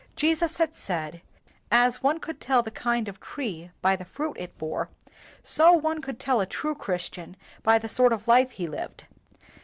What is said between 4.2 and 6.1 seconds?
it bore, so one